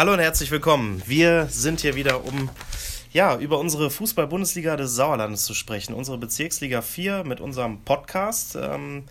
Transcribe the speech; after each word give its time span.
Hallo 0.00 0.14
und 0.14 0.18
herzlich 0.18 0.50
willkommen. 0.50 1.02
Wir 1.04 1.48
sind 1.50 1.80
hier 1.80 1.94
wieder, 1.94 2.24
um 2.24 2.48
ja, 3.12 3.36
über 3.36 3.58
unsere 3.58 3.90
Fußball-Bundesliga 3.90 4.76
des 4.76 4.94
Sauerlandes 4.94 5.44
zu 5.44 5.52
sprechen. 5.52 5.92
Unsere 5.92 6.16
Bezirksliga 6.16 6.80
4 6.80 7.24
mit 7.24 7.38
unserem 7.38 7.84
Podcast. 7.84 8.56
Ähm, 8.56 9.04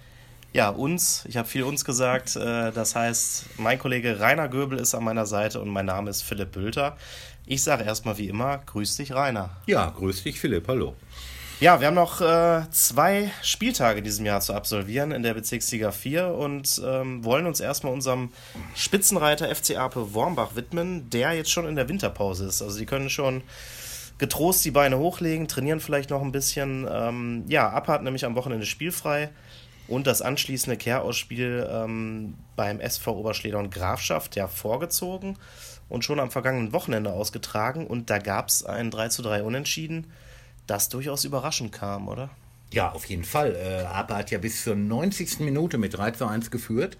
ja, 0.52 0.70
uns, 0.70 1.26
ich 1.30 1.38
habe 1.38 1.48
viel 1.48 1.62
uns 1.62 1.86
gesagt. 1.86 2.36
Äh, 2.38 2.72
das 2.72 2.96
heißt, 2.96 3.60
mein 3.60 3.78
Kollege 3.78 4.20
Rainer 4.20 4.48
Göbel 4.48 4.80
ist 4.80 4.96
an 4.96 5.04
meiner 5.04 5.28
Seite 5.28 5.62
und 5.62 5.70
mein 5.70 5.86
Name 5.86 6.10
ist 6.10 6.24
Philipp 6.24 6.54
Bülter. 6.54 6.98
Ich 7.46 7.62
sage 7.62 7.84
erstmal 7.84 8.18
wie 8.18 8.28
immer, 8.28 8.58
grüß 8.58 8.96
dich, 8.96 9.12
Rainer. 9.12 9.52
Ja, 9.68 9.92
grüß 9.92 10.24
dich, 10.24 10.40
Philipp, 10.40 10.68
hallo. 10.68 10.96
Ja, 11.62 11.82
wir 11.82 11.88
haben 11.88 11.96
noch 11.96 12.22
äh, 12.22 12.62
zwei 12.72 13.32
Spieltage 13.42 13.98
in 13.98 14.06
diesem 14.06 14.26
Jahr 14.26 14.40
zu 14.40 14.54
absolvieren 14.54 15.12
in 15.12 15.24
der 15.24 15.34
Bezirksliga 15.34 15.92
4 15.92 16.28
und 16.28 16.82
ähm, 16.86 17.26
wollen 17.26 17.46
uns 17.46 17.60
erstmal 17.60 17.92
unserem 17.92 18.30
Spitzenreiter 18.76 19.54
FC 19.54 19.76
Ape 19.76 20.14
Wormbach 20.14 20.56
widmen, 20.56 21.10
der 21.10 21.34
jetzt 21.34 21.52
schon 21.52 21.68
in 21.68 21.76
der 21.76 21.90
Winterpause 21.90 22.46
ist. 22.46 22.62
Also 22.62 22.80
die 22.80 22.86
können 22.86 23.10
schon 23.10 23.42
getrost 24.20 24.64
die 24.64 24.72
Beine 24.72 25.00
hochlegen, 25.00 25.50
trainieren 25.50 25.82
vielleicht 25.82 26.12
noch 26.12 26.22
ein 26.22 26.32
bisschen. 26.32 26.88
Ähm, 26.90 27.44
ja, 27.50 27.70
Ape 27.70 27.92
hat 27.92 28.04
nämlich 28.04 28.24
am 28.24 28.36
Wochenende 28.36 28.66
spielfrei 28.66 29.30
und 29.90 30.08
das 30.08 30.22
anschließende 30.22 30.78
Kehrausspiel 30.78 31.70
ähm, 31.70 32.36
beim 32.56 32.80
SV 32.80 33.18
Oberschleder 33.18 33.60
und 33.60 33.70
Grafschaft 33.70 34.38
ja 34.38 34.48
vorgezogen 34.48 35.38
und 35.90 36.06
schon 36.06 36.22
am 36.22 36.32
vergangenen 36.32 36.72
Wochenende 36.72 37.12
ausgetragen 37.12 37.86
und 37.86 38.10
da 38.10 38.18
gab 38.18 38.48
es 38.48 38.64
ein 38.64 38.92
3 38.92 39.10
zu 39.10 39.24
3 39.24 39.44
Unentschieden 39.44 40.08
das 40.70 40.90
durchaus 40.90 41.24
überraschend 41.24 41.72
kam, 41.72 42.08
oder? 42.08 42.30
Ja, 42.72 42.92
auf 42.92 43.06
jeden 43.06 43.24
Fall. 43.24 43.56
Äh, 43.56 43.86
Ape 43.86 44.16
hat 44.16 44.32
ja 44.32 44.38
bis 44.38 44.64
zur 44.64 44.76
90. 44.76 45.40
Minute 45.40 45.78
mit 45.78 45.98
3 45.98 46.12
zu 46.12 46.28
1 46.28 46.52
geführt. 46.52 46.98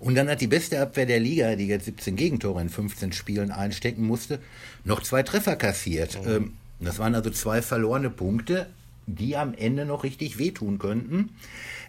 Und 0.00 0.14
dann 0.14 0.28
hat 0.28 0.40
die 0.40 0.46
beste 0.46 0.80
Abwehr 0.80 1.06
der 1.06 1.20
Liga, 1.20 1.56
die 1.56 1.66
jetzt 1.66 1.86
17 1.86 2.16
Gegentore 2.16 2.60
in 2.60 2.68
15 2.68 3.12
Spielen 3.12 3.50
einstecken 3.50 4.06
musste, 4.06 4.38
noch 4.84 5.02
zwei 5.02 5.22
Treffer 5.22 5.56
kassiert. 5.56 6.24
Mhm. 6.24 6.30
Ähm, 6.30 6.56
das 6.80 6.98
waren 6.98 7.14
also 7.14 7.30
zwei 7.30 7.60
verlorene 7.60 8.10
Punkte, 8.10 8.68
die 9.08 9.36
am 9.36 9.54
Ende 9.54 9.84
noch 9.84 10.04
richtig 10.04 10.38
wehtun 10.38 10.78
könnten. 10.78 11.30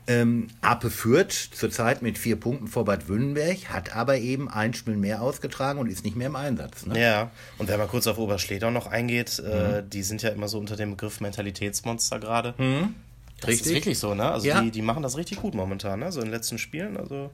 Ähm, 0.07 0.47
Ape 0.61 0.89
führt 0.89 1.31
zurzeit 1.31 2.01
mit 2.01 2.17
vier 2.17 2.35
Punkten 2.35 2.67
vor 2.67 2.85
Bad 2.85 3.07
Wünnenberg, 3.07 3.69
hat 3.69 3.95
aber 3.95 4.17
eben 4.17 4.49
ein 4.49 4.73
Spiel 4.73 4.95
mehr 4.95 5.21
ausgetragen 5.21 5.79
und 5.79 5.87
ist 5.87 6.03
nicht 6.03 6.15
mehr 6.15 6.27
im 6.27 6.35
Einsatz. 6.35 6.85
Ne? 6.85 6.99
Ja, 6.99 7.31
und 7.59 7.67
wenn 7.67 7.77
man 7.77 7.87
kurz 7.87 8.07
auf 8.07 8.17
Oberschleder 8.17 8.71
noch 8.71 8.87
eingeht, 8.87 9.39
äh, 9.39 9.41
mhm. 9.43 9.75
äh, 9.75 9.83
die 9.83 10.01
sind 10.01 10.23
ja 10.23 10.29
immer 10.29 10.47
so 10.47 10.57
unter 10.57 10.75
dem 10.75 10.91
Begriff 10.91 11.21
Mentalitätsmonster 11.21 12.19
gerade. 12.19 12.55
Mhm. 12.57 12.95
Das 13.41 13.49
richtig. 13.49 13.67
ist 13.67 13.73
wirklich 13.73 13.99
so, 13.99 14.15
ne? 14.15 14.31
Also 14.31 14.47
ja. 14.47 14.61
die, 14.61 14.71
die 14.71 14.81
machen 14.81 15.03
das 15.03 15.15
richtig 15.15 15.41
gut 15.41 15.53
momentan, 15.53 15.99
ne? 15.99 16.11
So 16.11 16.19
in 16.19 16.27
den 16.27 16.33
letzten 16.33 16.57
Spielen. 16.57 16.97
Also 16.97 17.29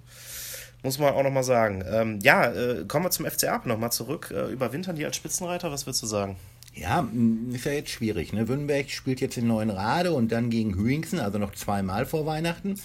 muss 0.84 1.00
man 1.00 1.14
auch 1.14 1.24
nochmal 1.24 1.44
sagen. 1.44 1.84
Ähm, 1.90 2.20
ja, 2.22 2.52
äh, 2.52 2.86
kommen 2.88 3.06
wir 3.06 3.10
zum 3.10 3.26
FC 3.26 3.46
Ape 3.46 3.68
nochmal 3.68 3.92
zurück. 3.92 4.34
Äh, 4.36 4.52
überwintern 4.52 4.96
die 4.96 5.06
als 5.06 5.16
Spitzenreiter, 5.16 5.72
was 5.72 5.86
würdest 5.86 6.04
du 6.04 6.08
sagen? 6.08 6.36
Ja, 6.76 7.08
ist 7.52 7.66
ja 7.66 7.72
jetzt 7.72 7.90
schwierig. 7.90 8.34
Ne? 8.34 8.48
Wünnenberg 8.48 8.90
spielt 8.90 9.22
jetzt 9.22 9.38
in 9.38 9.48
Neuenrade 9.48 10.12
und 10.12 10.32
dann 10.32 10.50
gegen 10.50 10.76
Hüingsen, 10.76 11.20
also 11.20 11.38
noch 11.38 11.54
zweimal 11.54 12.06
vor 12.06 12.26
Weihnachten. 12.26 12.76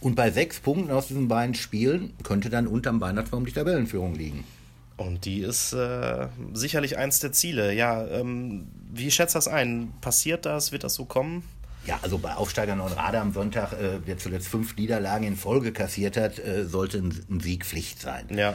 Und 0.00 0.14
bei 0.14 0.30
sechs 0.30 0.60
Punkten 0.60 0.90
aus 0.90 1.08
diesen 1.08 1.28
beiden 1.28 1.54
Spielen 1.54 2.12
könnte 2.22 2.50
dann 2.50 2.66
unterm 2.66 3.00
Weihnachtsbaum 3.00 3.46
die 3.46 3.52
Tabellenführung 3.52 4.14
liegen. 4.14 4.44
Und 4.96 5.24
die 5.24 5.40
ist 5.40 5.72
äh, 5.72 6.28
sicherlich 6.52 6.98
eins 6.98 7.18
der 7.18 7.32
Ziele. 7.32 7.72
Ja, 7.72 8.06
ähm, 8.06 8.68
wie 8.92 9.10
schätzt 9.10 9.34
das 9.34 9.48
ein? 9.48 9.92
Passiert 10.02 10.44
das? 10.44 10.70
Wird 10.70 10.84
das 10.84 10.94
so 10.94 11.06
kommen? 11.06 11.42
Ja, 11.86 11.98
also 12.02 12.18
bei 12.18 12.34
Aufsteiger 12.34 12.76
Neuenrade 12.76 13.20
am 13.20 13.32
Sonntag, 13.32 13.72
äh, 13.72 13.98
der 14.06 14.18
zuletzt 14.18 14.48
fünf 14.48 14.76
Niederlagen 14.76 15.26
in 15.26 15.36
Folge 15.36 15.72
kassiert 15.72 16.16
hat, 16.16 16.38
äh, 16.38 16.64
sollte 16.64 16.98
ein, 16.98 17.24
ein 17.30 17.40
Sieg 17.40 17.64
Pflicht 17.64 18.00
sein. 18.00 18.26
Ja. 18.30 18.54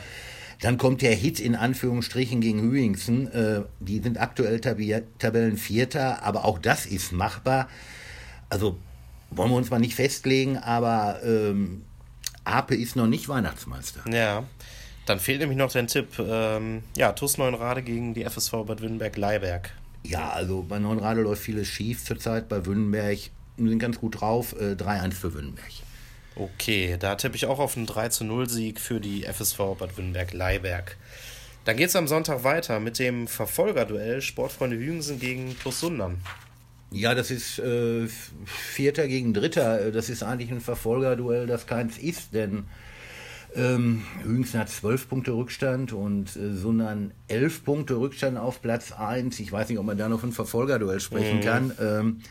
Dann 0.61 0.77
kommt 0.77 1.01
der 1.01 1.15
Hit 1.15 1.39
in 1.39 1.55
Anführungsstrichen 1.55 2.41
gegen 2.41 2.61
Hüingsen. 2.61 3.31
Äh, 3.31 3.63
die 3.79 3.99
sind 3.99 4.19
aktuell 4.19 4.59
Tab 4.59 4.77
Tabellenvierter, 5.17 6.23
aber 6.23 6.45
auch 6.45 6.59
das 6.59 6.85
ist 6.85 7.11
machbar. 7.11 7.69
Also 8.49 8.77
wollen 9.31 9.51
wir 9.51 9.57
uns 9.57 9.69
mal 9.69 9.79
nicht 9.79 9.95
festlegen, 9.95 10.57
aber 10.57 11.19
ähm, 11.23 11.83
Ape 12.43 12.75
ist 12.75 12.95
noch 12.95 13.07
nicht 13.07 13.29
Weihnachtsmeister. 13.29 14.01
Ja. 14.11 14.43
Dann 15.05 15.19
fehlt 15.19 15.39
nämlich 15.39 15.57
noch 15.57 15.71
dein 15.71 15.87
Tipp. 15.87 16.19
Ähm, 16.19 16.83
ja, 16.95 17.13
TuS 17.13 17.37
Neuenrade 17.37 17.81
gegen 17.81 18.13
die 18.13 18.25
FSV 18.25 18.51
Bad 18.65 18.81
Wünnenberg-Leiberg. 18.81 19.71
Ja, 20.03 20.29
also 20.29 20.63
bei 20.67 20.79
Neuenrade 20.79 21.21
läuft 21.21 21.41
vieles 21.41 21.67
schief 21.67 22.03
zurzeit. 22.03 22.49
Bei 22.49 22.65
Wünnenberg 22.65 23.17
sind 23.57 23.79
ganz 23.79 23.99
gut 23.99 24.21
drauf. 24.21 24.55
Äh, 24.59 24.73
3-1 24.73 25.13
für 25.13 25.33
Wünnenberg. 25.33 25.71
Okay, 26.39 26.95
da 26.97 27.15
tippe 27.15 27.35
ich 27.35 27.47
auch 27.47 27.59
auf 27.59 27.75
einen 27.75 27.85
3 27.85 28.07
zu 28.07 28.23
0 28.23 28.49
Sieg 28.49 28.79
für 28.79 29.01
die 29.01 29.23
FSV 29.23 29.57
Bad 29.77 29.97
Wünnberg-Leiberg. 29.97 30.95
Dann 31.65 31.75
geht 31.75 31.89
es 31.89 31.97
am 31.97 32.07
Sonntag 32.07 32.45
weiter 32.45 32.79
mit 32.79 32.97
dem 32.97 33.27
Verfolgerduell 33.27 34.21
Sportfreunde 34.21 34.77
Hügensen 34.77 35.19
gegen 35.19 35.53
Plus 35.55 35.81
Sundern. 35.81 36.21
Ja, 36.91 37.13
das 37.13 37.29
ist 37.29 37.59
äh, 37.59 38.07
Vierter 38.45 39.09
gegen 39.09 39.33
Dritter. 39.33 39.91
Das 39.91 40.09
ist 40.09 40.23
eigentlich 40.23 40.49
ein 40.49 40.61
Verfolgerduell, 40.61 41.45
das 41.45 41.67
keins 41.67 41.97
ist, 41.97 42.33
denn 42.33 42.63
ähm, 43.53 44.05
Hügensen 44.23 44.61
hat 44.61 44.69
zwölf 44.69 45.09
Punkte 45.09 45.33
Rückstand 45.33 45.91
und 45.91 46.37
äh, 46.37 46.53
Sundern 46.53 47.11
elf 47.27 47.65
Punkte 47.65 47.95
Rückstand 47.95 48.37
auf 48.37 48.61
Platz 48.61 48.93
1. 48.93 49.37
Ich 49.41 49.51
weiß 49.51 49.67
nicht, 49.67 49.77
ob 49.77 49.85
man 49.85 49.97
da 49.97 50.07
noch 50.07 50.23
ein 50.23 50.31
Verfolgerduell 50.31 51.01
sprechen 51.01 51.39
mhm. 51.39 51.43
kann. 51.43 51.71
Ähm, 51.81 52.21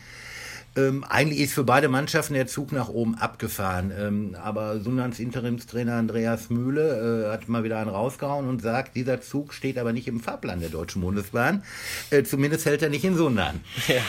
ähm, 0.87 1.03
eigentlich 1.03 1.39
ist 1.39 1.53
für 1.53 1.63
beide 1.63 1.89
Mannschaften 1.89 2.33
der 2.33 2.47
Zug 2.47 2.71
nach 2.71 2.89
oben 2.89 3.15
abgefahren. 3.15 3.91
Ähm, 3.97 4.35
aber 4.41 4.79
Sundans 4.79 5.19
Interimstrainer 5.19 5.93
Andreas 5.93 6.49
Mühle 6.49 7.25
äh, 7.27 7.31
hat 7.31 7.49
mal 7.49 7.63
wieder 7.63 7.79
einen 7.79 7.89
rausgehauen 7.89 8.47
und 8.47 8.61
sagt, 8.61 8.95
dieser 8.95 9.21
Zug 9.21 9.53
steht 9.53 9.77
aber 9.77 9.93
nicht 9.93 10.07
im 10.07 10.19
Fahrplan 10.19 10.59
der 10.59 10.69
Deutschen 10.69 11.01
Bundesbahn. 11.01 11.63
Äh, 12.09 12.23
zumindest 12.23 12.65
hält 12.65 12.81
er 12.81 12.89
nicht 12.89 13.03
in 13.03 13.15
Sundern. 13.15 13.61
Ja. 13.87 14.01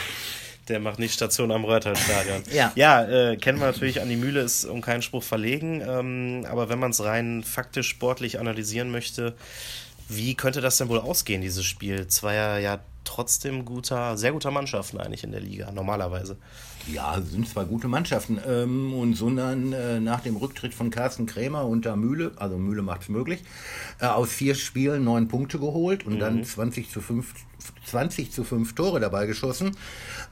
Der 0.68 0.78
macht 0.78 1.00
nicht 1.00 1.14
Station 1.14 1.50
am 1.50 1.64
Röhrtalstadion. 1.64 2.42
ja, 2.52 2.70
ja 2.76 3.02
äh, 3.02 3.36
kennen 3.36 3.58
wir 3.58 3.66
natürlich, 3.66 4.00
an 4.00 4.08
die 4.08 4.16
Mühle 4.16 4.40
ist 4.40 4.64
um 4.64 4.82
keinen 4.82 5.02
Spruch 5.02 5.24
verlegen. 5.24 5.82
Ähm, 5.84 6.46
aber 6.48 6.68
wenn 6.68 6.78
man 6.78 6.92
es 6.92 7.02
rein 7.02 7.42
faktisch 7.42 7.88
sportlich 7.88 8.38
analysieren 8.38 8.90
möchte, 8.90 9.34
wie 10.10 10.34
könnte 10.34 10.60
das 10.60 10.76
denn 10.78 10.88
wohl 10.88 10.98
ausgehen, 10.98 11.40
dieses 11.40 11.64
Spiel? 11.64 12.06
Zweier 12.08 12.58
ja 12.58 12.80
trotzdem 13.04 13.64
guter, 13.64 14.16
sehr 14.16 14.32
guter 14.32 14.50
Mannschaften 14.50 14.98
eigentlich 14.98 15.24
in 15.24 15.32
der 15.32 15.40
Liga, 15.40 15.70
normalerweise. 15.72 16.36
Ja, 16.86 17.20
sind 17.20 17.48
zwei 17.48 17.64
gute 17.64 17.88
Mannschaften. 17.88 18.38
Ähm, 18.46 18.92
und 18.92 19.14
sondern 19.14 19.72
äh, 19.72 20.00
nach 20.00 20.20
dem 20.20 20.36
Rücktritt 20.36 20.74
von 20.74 20.90
Carsten 20.90 21.26
Krämer 21.26 21.66
unter 21.66 21.96
Mühle, 21.96 22.32
also 22.36 22.58
Mühle 22.58 22.82
macht 22.82 23.02
es 23.02 23.08
möglich, 23.08 23.42
äh, 24.00 24.06
aus 24.06 24.30
vier 24.30 24.54
Spielen 24.54 25.04
neun 25.04 25.28
Punkte 25.28 25.58
geholt 25.58 26.04
und 26.04 26.14
mhm. 26.14 26.20
dann 26.20 26.44
20 26.44 26.90
zu 26.90 27.00
5 27.00 27.34
20 27.84 28.32
zu 28.32 28.44
5 28.44 28.74
Tore 28.74 29.00
dabei 29.00 29.26
geschossen. 29.26 29.76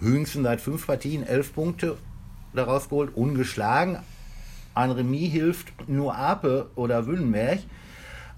Hüngsten 0.00 0.42
seit 0.42 0.60
fünf 0.60 0.86
Partien 0.86 1.26
elf 1.26 1.52
Punkte 1.52 1.96
daraus 2.54 2.88
geholt, 2.88 3.14
ungeschlagen. 3.14 3.98
Ein 4.74 4.90
Remis 4.90 5.32
hilft 5.32 5.88
nur 5.88 6.16
Ape 6.16 6.70
oder 6.74 7.06
Wünnenberg. 7.06 7.60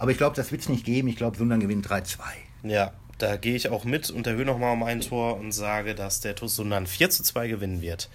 Aber 0.01 0.11
ich 0.11 0.17
glaube, 0.17 0.35
das 0.35 0.51
wird 0.51 0.63
es 0.63 0.69
nicht 0.71 0.87
geben. 0.87 1.09
Ich 1.09 1.17
glaube, 1.17 1.37
Sundern 1.37 1.61
gewinnt 1.61 1.87
3-2. 1.87 2.21
Ja, 2.63 2.93
da 3.19 3.37
gehe 3.37 3.55
ich 3.55 3.69
auch 3.69 3.85
mit 3.85 4.09
und 4.09 4.27
erhöhe 4.27 4.47
nochmal 4.47 4.73
um 4.73 4.83
ein 4.83 5.03
Tor 5.03 5.39
und 5.39 5.53
sage, 5.53 5.95
dass 5.95 6.21
der 6.21 6.35
TuS 6.35 6.57
Sundern 6.57 6.87
4 6.87 7.11
zu 7.11 7.23
2 7.23 7.49
gewinnen 7.49 7.83
wird. 7.83 8.09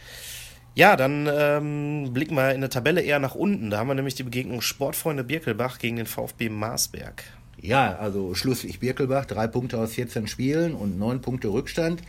Ja, 0.74 0.96
dann 0.96 1.30
ähm, 1.32 2.12
blicken 2.12 2.36
wir 2.36 2.56
in 2.56 2.62
der 2.62 2.72
Tabelle 2.72 3.02
eher 3.02 3.20
nach 3.20 3.36
unten. 3.36 3.70
Da 3.70 3.78
haben 3.78 3.88
wir 3.88 3.94
nämlich 3.94 4.16
die 4.16 4.24
Begegnung 4.24 4.62
Sportfreunde 4.62 5.24
Birkelbach 5.24 5.78
gegen 5.78 5.98
den 5.98 6.08
VfB 6.08 6.50
Marsberg. 6.50 7.24
Ja, 7.62 7.96
also 7.98 8.34
schlusslich 8.34 8.80
Birkelbach, 8.80 9.26
drei 9.26 9.46
Punkte 9.46 9.78
aus 9.78 9.94
14 9.94 10.28
Spielen 10.28 10.74
und 10.74 10.98
neun 10.98 11.22
Punkte 11.22 11.50
Rückstand. 11.50 12.02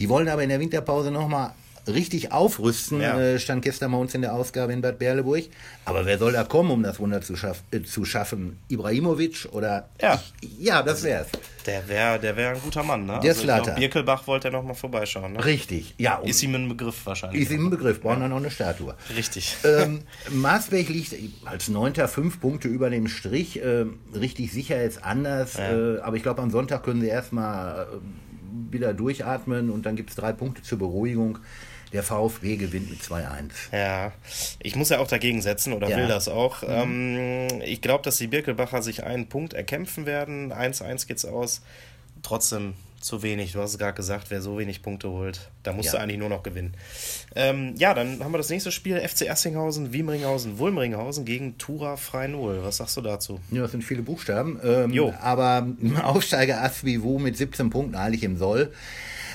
Die 0.00 0.10
wollen 0.10 0.28
aber 0.28 0.42
in 0.42 0.50
der 0.50 0.60
Winterpause 0.60 1.10
nochmal 1.10 1.52
richtig 1.88 2.32
aufrüsten, 2.32 3.00
ja. 3.00 3.18
äh, 3.18 3.38
stand 3.38 3.62
gestern 3.62 3.92
bei 3.92 3.98
uns 3.98 4.14
in 4.14 4.22
der 4.22 4.34
Ausgabe 4.34 4.72
in 4.72 4.80
Bad 4.80 4.98
Berleburg. 4.98 5.44
Aber 5.84 6.06
wer 6.06 6.18
soll 6.18 6.32
da 6.32 6.44
kommen, 6.44 6.70
um 6.70 6.82
das 6.82 6.98
Wunder 6.98 7.20
zu, 7.20 7.36
schaff 7.36 7.62
äh, 7.70 7.82
zu 7.82 8.04
schaffen? 8.04 8.58
Ibrahimovic 8.68 9.48
oder? 9.52 9.88
Ja, 10.00 10.22
ich, 10.40 10.58
ja 10.58 10.82
das 10.82 11.02
wär's. 11.02 11.28
Der 11.66 11.88
wäre 11.88 12.18
der 12.18 12.36
wär 12.36 12.50
ein 12.50 12.60
guter 12.60 12.82
Mann, 12.82 13.06
ne? 13.06 13.20
Der 13.22 13.30
also 13.30 13.42
Slater. 13.42 13.72
Birkelbach 13.72 14.26
wollte 14.26 14.48
er 14.48 14.52
noch 14.52 14.62
mal 14.62 14.74
vorbeischauen, 14.74 15.32
ne? 15.32 15.44
Richtig, 15.44 15.94
ja. 15.98 16.16
Ist 16.18 16.42
ihm 16.42 16.54
ein 16.54 16.68
Begriff 16.68 17.06
wahrscheinlich. 17.06 17.42
Ist 17.42 17.52
ihm 17.52 17.66
ein 17.66 17.70
Begriff, 17.70 18.00
brauchen 18.00 18.18
wir 18.18 18.24
ja. 18.24 18.28
noch 18.28 18.36
eine 18.36 18.50
Statue. 18.50 18.94
Richtig. 19.16 19.56
Ähm, 19.64 20.02
Maasberg 20.30 20.88
liegt 20.88 21.14
als 21.46 21.68
Neunter 21.68 22.08
fünf 22.08 22.40
Punkte 22.40 22.68
über 22.68 22.90
dem 22.90 23.08
Strich. 23.08 23.62
Äh, 23.62 23.86
richtig 24.14 24.52
sicher 24.52 24.82
ist 24.82 25.02
anders, 25.04 25.54
ja. 25.54 25.94
äh, 25.96 26.00
aber 26.00 26.16
ich 26.16 26.22
glaube, 26.22 26.42
am 26.42 26.50
Sonntag 26.50 26.82
können 26.82 27.00
sie 27.00 27.08
erstmal 27.08 27.84
äh, 27.84 28.72
wieder 28.72 28.92
durchatmen 28.92 29.70
und 29.70 29.86
dann 29.86 29.96
gibt 29.96 30.10
es 30.10 30.16
drei 30.16 30.32
Punkte 30.32 30.62
zur 30.62 30.78
Beruhigung. 30.78 31.38
Der 31.94 32.02
VfB 32.02 32.56
gewinnt 32.56 32.90
mit 32.90 33.00
2-1. 33.00 33.24
Ja, 33.72 34.12
ich 34.58 34.76
muss 34.76 34.90
ja 34.90 34.98
auch 34.98 35.06
dagegen 35.06 35.40
setzen 35.40 35.72
oder 35.72 35.88
ja. 35.88 35.96
will 35.96 36.08
das 36.08 36.28
auch. 36.28 36.62
Mhm. 36.62 36.68
Ähm, 36.68 37.62
ich 37.64 37.80
glaube, 37.80 38.02
dass 38.02 38.16
die 38.18 38.26
Birkelbacher 38.26 38.82
sich 38.82 39.04
einen 39.04 39.28
Punkt 39.28 39.54
erkämpfen 39.54 40.04
werden. 40.04 40.52
1-1 40.52 41.06
geht's 41.06 41.24
aus. 41.24 41.62
Trotzdem 42.22 42.74
zu 43.00 43.22
wenig. 43.22 43.52
Du 43.52 43.60
hast 43.60 43.72
es 43.72 43.78
gerade 43.78 43.94
gesagt, 43.94 44.30
wer 44.30 44.40
so 44.40 44.58
wenig 44.58 44.82
Punkte 44.82 45.10
holt, 45.10 45.50
da 45.62 45.72
musst 45.72 45.86
Ja. 45.86 45.92
du 45.92 45.98
eigentlich 46.00 46.18
nur 46.18 46.30
noch 46.30 46.42
gewinnen. 46.42 46.74
Ähm, 47.36 47.74
ja, 47.76 47.92
dann 47.94 48.24
haben 48.24 48.32
wir 48.32 48.38
das 48.38 48.48
nächste 48.48 48.72
Spiel: 48.72 48.98
FC 48.98 49.22
Ersinghausen, 49.26 49.92
Wiemringhausen, 49.92 50.58
Wulmringhausen 50.58 51.24
gegen 51.24 51.58
Tura 51.58 51.96
Freinol. 51.96 52.64
Was 52.64 52.78
sagst 52.78 52.96
du 52.96 53.02
dazu? 53.02 53.40
Ja, 53.50 53.62
das 53.62 53.70
sind 53.72 53.84
viele 53.84 54.02
Buchstaben. 54.02 54.58
Ähm, 54.64 54.90
Jo. 54.92 55.14
Aber 55.20 55.68
Aufsteiger 56.02 56.62
Asvivu 56.62 57.18
mit 57.18 57.36
17 57.36 57.70
Punkten 57.70 57.94
eigentlich 57.94 58.24
im 58.24 58.36
Soll. 58.38 58.72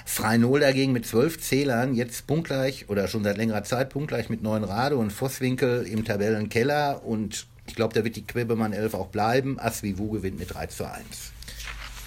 Freinol 0.09 0.59
dagegen 0.59 0.91
mit 0.91 1.05
12 1.05 1.39
Zählern, 1.39 1.93
jetzt 1.93 2.25
punktgleich 2.25 2.89
oder 2.89 3.07
schon 3.07 3.23
seit 3.23 3.37
längerer 3.37 3.63
Zeit 3.63 3.91
punktgleich 3.91 4.27
mit 4.27 4.41
neun 4.41 4.63
Rade 4.63 4.97
und 4.97 5.13
Vosswinkel 5.13 5.85
im 5.85 6.03
Tabellenkeller. 6.03 7.05
Und 7.05 7.45
ich 7.67 7.75
glaube, 7.75 7.93
da 7.93 8.03
wird 8.03 8.15
die 8.15 8.25
Quibbemann 8.25 8.73
11 8.73 8.95
auch 8.95 9.07
bleiben. 9.07 9.59
Asvivu 9.59 10.09
gewinnt 10.09 10.39
mit 10.39 10.53
3 10.53 10.65
zu 10.65 10.89
1. 10.89 11.03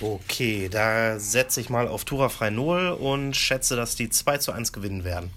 Okay, 0.00 0.68
da 0.68 1.20
setze 1.20 1.60
ich 1.60 1.70
mal 1.70 1.86
auf 1.86 2.04
Tura 2.04 2.28
Freinol 2.28 2.88
und 2.88 3.36
schätze, 3.36 3.76
dass 3.76 3.94
die 3.94 4.10
2 4.10 4.38
zu 4.38 4.50
1 4.50 4.72
gewinnen 4.72 5.04
werden. 5.04 5.30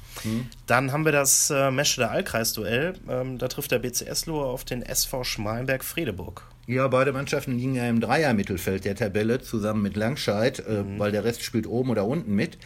Dann 0.66 0.92
haben 0.92 1.06
wir 1.06 1.12
das 1.12 1.52
äh, 1.52 1.70
Meschede 1.70 2.10
Allkreis-Duell. 2.10 2.96
Ähm, 3.08 3.38
da 3.38 3.48
trifft 3.48 3.72
der 3.72 3.80
BCS 3.80 4.26
Lohe 4.26 4.44
auf 4.44 4.66
den 4.66 4.82
SV 4.82 5.24
Schmalenberg-Fredeburg. 5.24 6.42
Ja, 6.68 6.88
beide 6.88 7.14
Mannschaften 7.14 7.58
liegen 7.58 7.76
ja 7.76 7.88
im 7.88 8.02
Dreier-Mittelfeld 8.02 8.86
der 8.86 8.96
Tabelle 8.96 9.42
zusammen 9.42 9.84
mit 9.84 9.96
Langscheid, 9.96 10.60
äh, 10.60 10.84
weil 10.98 11.12
der 11.12 11.24
Rest 11.24 11.44
spielt 11.44 11.68
oben 11.68 11.92
oder 11.92 12.06
unten 12.06 12.34
mit. 12.34 12.58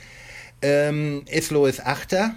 Ähm, 0.62 1.24
Eslo 1.28 1.66
ist 1.66 1.86
Achter, 1.86 2.36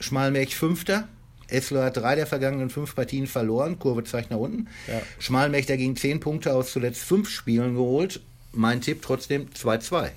Schmalmelch 0.00 0.56
Fünfter. 0.56 1.08
Eslo 1.48 1.82
hat 1.82 1.96
drei 1.96 2.14
der 2.14 2.26
vergangenen 2.26 2.70
fünf 2.70 2.94
Partien 2.94 3.26
verloren, 3.26 3.78
Kurve 3.78 4.04
zeigt 4.04 4.30
nach 4.30 4.38
unten. 4.38 4.68
Ja. 4.86 5.00
Schmalmelch 5.18 5.66
dagegen 5.66 5.96
zehn 5.96 6.20
Punkte 6.20 6.54
aus 6.54 6.72
zuletzt 6.72 7.02
fünf 7.02 7.28
Spielen 7.28 7.74
geholt. 7.74 8.20
Mein 8.52 8.80
Tipp 8.80 9.02
trotzdem 9.02 9.48
2-2. 9.50 10.10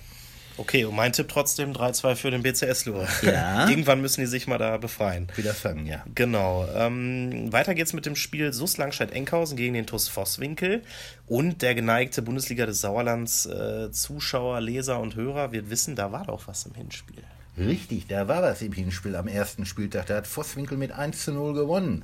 Okay, 0.58 0.86
und 0.86 0.96
mein 0.96 1.14
Tipp 1.14 1.28
trotzdem 1.28 1.74
3-2 1.74 2.16
für 2.16 2.32
den 2.32 2.42
BCS 2.42 2.86
Lohe. 2.86 3.08
Ja. 3.22 3.70
Irgendwann 3.70 4.02
müssen 4.02 4.22
die 4.22 4.28
sich 4.28 4.48
mal 4.48 4.58
da 4.58 4.78
befreien. 4.78 5.28
Wieder 5.36 5.54
fangen, 5.54 5.86
ja. 5.86 6.04
Genau. 6.16 6.68
Ähm, 6.76 7.52
weiter 7.54 7.76
geht's 7.76 7.94
mit 7.94 8.08
dem 8.08 8.16
Spiel 8.16 8.52
SUS 8.52 8.78
Langscheid-Enkhausen 8.78 9.56
gegen 9.56 9.76
den 9.76 9.86
TuS 9.86 10.08
Vosswinkel. 10.08 10.82
Und 11.28 11.62
der 11.62 11.76
geneigte 11.76 12.24
Bundesliga 12.24 12.66
des 12.66 12.82
Sauerlands 12.82 13.46
äh, 13.46 13.92
Zuschauer, 13.92 14.60
Leser 14.60 15.00
und 15.00 15.16
Hörer 15.16 15.52
wird 15.52 15.70
wissen, 15.70 15.96
da 15.96 16.12
war 16.12 16.26
doch 16.26 16.48
was 16.48 16.66
im 16.66 16.74
Hinspiel. 16.74 17.24
Richtig, 17.58 18.08
da 18.08 18.28
war 18.28 18.44
was 18.44 18.62
im 18.62 18.72
Hinspiel 18.72 19.16
am 19.16 19.28
ersten 19.28 19.66
Spieltag. 19.66 20.08
Da 20.08 20.18
hat 20.18 20.28
Vosswinkel 20.28 20.78
mit 20.78 20.92
1 20.92 21.24
zu 21.24 21.32
0 21.32 21.54
gewonnen. 21.54 22.04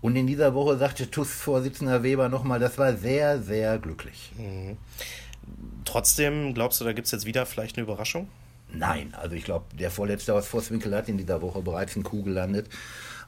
Und 0.00 0.16
in 0.16 0.26
dieser 0.26 0.54
Woche 0.54 0.78
sagte 0.78 1.10
TUS-Vorsitzender 1.10 2.02
Weber 2.02 2.28
nochmal, 2.28 2.58
das 2.58 2.78
war 2.78 2.96
sehr, 2.96 3.42
sehr 3.42 3.78
glücklich. 3.78 4.32
Trotzdem, 5.84 6.54
glaubst 6.54 6.80
du, 6.80 6.84
da 6.84 6.92
gibt's 6.92 7.10
jetzt 7.10 7.26
wieder 7.26 7.46
vielleicht 7.46 7.76
eine 7.76 7.84
Überraschung? 7.84 8.28
Nein, 8.72 9.14
also 9.20 9.34
ich 9.34 9.44
glaube, 9.44 9.64
der 9.78 9.90
Vorletzte 9.90 10.34
aus 10.34 10.46
Vosswinkel 10.46 10.94
hat 10.94 11.08
in 11.08 11.18
dieser 11.18 11.42
Woche 11.42 11.60
bereits 11.62 11.96
einen 11.96 12.04
Kuh 12.04 12.22
gelandet. 12.22 12.68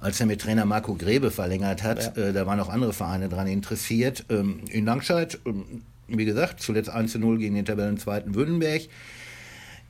Als 0.01 0.21
er 0.21 0.27
mit 0.27 0.41
Trainer 0.41 0.65
Marco 0.65 0.95
Grebe 0.95 1.31
verlängert 1.31 1.83
hat, 1.83 2.17
äh, 2.17 2.33
da 2.33 2.47
waren 2.47 2.61
auch 2.61 2.69
andere 2.69 2.93
Vereine 2.93 3.29
dran 3.29 3.47
interessiert. 3.47 4.25
Ähm, 4.31 4.61
in 4.71 4.85
Langscheid, 4.85 5.39
ähm, 5.47 5.83
wie 6.09 6.25
gesagt, 6.25 6.61
zuletzt 6.61 6.91
1 6.91 7.13
zu 7.13 7.19
0 7.19 7.39
gegen 7.39 7.55
den 7.55 7.65
Tabellenzweiten 7.65 8.35
Württemberg. 8.35 8.83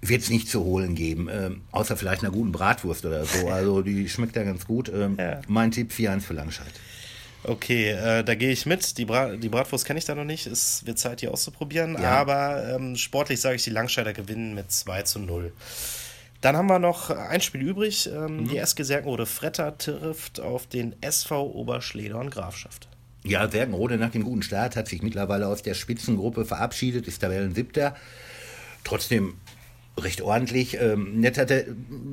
Wird 0.05 0.23
es 0.23 0.31
nicht 0.31 0.49
zu 0.49 0.65
holen 0.65 0.95
geben, 0.97 1.29
ähm, 1.31 1.61
außer 1.71 1.97
vielleicht 1.97 2.23
einer 2.23 2.33
guten 2.33 2.51
Bratwurst 2.51 3.05
oder 3.05 3.25
so. 3.25 3.49
Also 3.51 3.83
die 3.83 4.09
schmeckt 4.09 4.37
ja 4.37 4.43
ganz 4.43 4.67
gut. 4.67 4.91
Ähm, 4.93 5.17
Ja. 5.19 5.41
Mein 5.49 5.71
Tipp 5.71 5.93
4-1 5.93 6.21
für 6.21 6.35
Langscheid. 6.35 6.73
Okay, 7.45 7.91
äh, 7.91 8.23
da 8.23 8.35
gehe 8.35 8.51
ich 8.51 8.67
mit. 8.67 8.99
Die, 8.99 9.05
Bra 9.05 9.37
die 9.37 9.49
Bratwurst 9.49 9.85
kenne 9.85 9.99
ich 9.99 10.05
da 10.05 10.15
noch 10.15 10.25
nicht. 10.25 10.47
Es 10.47 10.87
wird 10.87 10.99
Zeit, 10.99 11.23
die 11.23 11.29
auszuprobieren. 11.29 12.01
Ja. 12.01 12.11
Aber 12.11 12.75
ähm, 12.75 12.97
sportlich 12.97 13.41
sage 13.41 13.57
ich, 13.57 13.65
die 13.65 13.71
Langscheider 13.71 14.13
gewinnen 14.13 14.55
mit 14.55 14.71
2 14.71 15.03
zu 15.03 15.19
0. 15.19 15.53
Dann 16.41 16.57
haben 16.57 16.67
wir 16.67 16.79
noch 16.79 17.11
ein 17.11 17.41
Spiel 17.41 17.63
übrig. 17.63 18.11
Ähm, 18.13 18.49
Die 18.49 18.59
SG 18.59 18.83
Serkenrode 18.83 19.27
Fretter 19.27 19.77
trifft 19.79 20.41
auf 20.41 20.67
den 20.67 20.95
SV 21.01 21.51
Oberschledorn 21.53 22.31
Grafschaft. 22.31 22.89
Ja, 23.25 23.49
Sergenrode 23.49 23.97
nach 23.97 24.11
dem 24.11 24.25
guten 24.25 24.43
Start 24.43 24.75
hat 24.75 24.89
sich 24.89 25.03
mittlerweile 25.03 25.47
aus 25.47 25.63
der 25.63 25.75
Spitzengruppe 25.75 26.45
verabschiedet, 26.45 27.07
ist 27.07 27.21
Tabellensiebter. 27.21 27.95
Trotzdem 28.83 29.35
recht 29.99 30.23
ordentlich. 30.23 30.79
Ähm, 30.81 31.21
netter, 31.21 31.47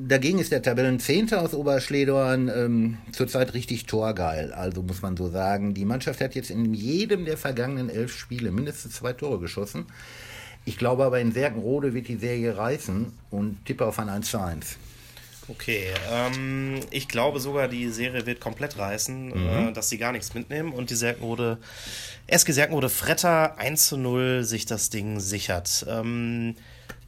dagegen 0.06 0.38
ist 0.38 0.52
der 0.52 0.62
Tabellenzehnte 0.62 1.40
aus 1.40 1.54
Oberschledorn 1.54 2.48
ähm, 2.54 2.98
zurzeit 3.12 3.54
richtig 3.54 3.86
torgeil. 3.86 4.52
Also 4.52 4.82
muss 4.82 5.02
man 5.02 5.16
so 5.16 5.30
sagen. 5.30 5.74
Die 5.74 5.84
Mannschaft 5.84 6.20
hat 6.20 6.34
jetzt 6.34 6.50
in 6.50 6.74
jedem 6.74 7.24
der 7.24 7.36
vergangenen 7.36 7.88
elf 7.88 8.16
Spiele 8.16 8.50
mindestens 8.50 8.96
zwei 8.96 9.12
Tore 9.12 9.38
geschossen. 9.38 9.86
Ich 10.64 10.76
glaube 10.76 11.04
aber 11.04 11.20
in 11.20 11.32
Serkenrode 11.32 11.94
wird 11.94 12.08
die 12.08 12.16
Serie 12.16 12.56
reißen 12.56 13.12
und 13.30 13.64
tippe 13.64 13.86
auf 13.86 13.98
ein 13.98 14.08
1 14.08 14.30
zu 14.30 14.38
1. 14.38 14.76
Okay, 15.48 15.86
ähm, 16.12 16.78
ich 16.90 17.08
glaube 17.08 17.40
sogar, 17.40 17.66
die 17.66 17.88
Serie 17.88 18.24
wird 18.24 18.40
komplett 18.40 18.78
reißen, 18.78 19.32
äh, 19.32 19.72
dass 19.72 19.88
sie 19.88 19.98
gar 19.98 20.12
nichts 20.12 20.34
mitnehmen 20.34 20.72
und 20.72 20.90
die 20.90 20.94
Serkenrode, 20.94 21.58
SG 22.28 22.52
Serkenrode 22.52 22.88
Fretter 22.88 23.58
1 23.58 23.88
zu 23.88 23.96
0 23.96 24.44
sich 24.44 24.66
das 24.66 24.90
Ding 24.90 25.18
sichert. 25.18 25.86
Ähm, 25.88 26.54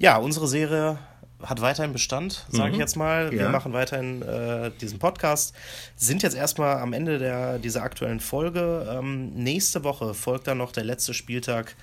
ja, 0.03 0.17
unsere 0.19 0.47
Serie 0.49 0.99
hat 1.43 1.61
weiterhin 1.61 1.93
Bestand, 1.93 2.45
sage 2.51 2.73
ich 2.73 2.79
jetzt 2.79 2.97
mal. 2.97 3.31
Wir 3.33 3.43
Ja. 3.43 3.49
machen 3.49 3.73
weiterhin 3.73 4.23
äh, 4.23 4.71
diesen 4.81 4.99
Podcast. 4.99 5.55
Sind 5.97 6.23
jetzt 6.23 6.37
erstmal 6.37 6.77
am 6.77 6.93
Ende 6.93 7.19
der, 7.19 7.59
dieser 7.59 7.83
aktuellen 7.83 8.21
Folge. 8.21 8.87
Ähm, 8.97 9.33
nächste 9.35 9.83
Woche 9.83 10.15
folgt 10.15 10.47
dann 10.47 10.59
noch 10.59 10.71
der 10.73 10.85
letzte 10.85 11.15
Spieltag 11.15 11.75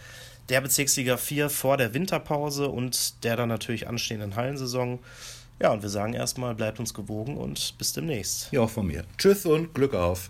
der 0.50 0.62
Bezirksliga 0.62 1.18
4 1.18 1.50
vor 1.50 1.76
der 1.78 1.94
Winterpause 1.94 2.70
und 2.70 3.24
der 3.24 3.36
dann 3.36 3.50
natürlich 3.50 3.88
anstehenden 3.88 4.36
Hallensaison. 4.36 5.00
Ja, 5.62 5.72
und 5.72 5.82
wir 5.82 5.90
sagen 5.90 6.14
erstmal, 6.14 6.56
bleibt 6.56 6.80
uns 6.80 6.94
gewogen 6.94 7.36
und 7.36 7.78
bis 7.78 7.92
demnächst. 7.92 8.48
Ja, 8.52 8.62
auch 8.62 8.70
von 8.70 8.88
mir. 8.88 9.04
Tschüss 9.18 9.46
und 9.46 9.74
Glück 9.74 9.94
auf. 9.94 10.30